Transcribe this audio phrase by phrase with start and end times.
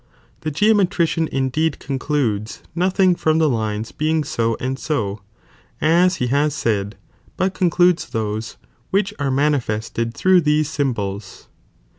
[0.39, 5.21] The geometrician indeed concludes notlung from the lines being so and so,
[5.79, 6.95] as be has said,
[7.37, 8.57] but concludes those,
[8.91, 11.49] whicli are manifested through these (symbols).